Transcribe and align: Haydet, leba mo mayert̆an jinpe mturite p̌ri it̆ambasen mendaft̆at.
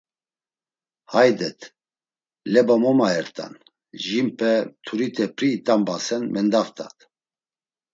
Haydet, 1.11 1.59
leba 2.53 2.75
mo 2.83 2.91
mayert̆an 2.99 3.53
jinpe 4.03 4.51
mturite 4.65 5.25
p̌ri 5.35 5.47
it̆ambasen 5.57 6.23
mendaft̆at. 6.33 6.97